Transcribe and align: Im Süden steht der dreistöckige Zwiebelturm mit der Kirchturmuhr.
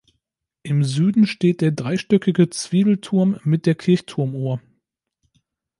Im 0.63 0.83
Süden 0.83 1.27
steht 1.27 1.61
der 1.61 1.69
dreistöckige 1.73 2.49
Zwiebelturm 2.49 3.39
mit 3.43 3.67
der 3.67 3.75
Kirchturmuhr. 3.75 4.59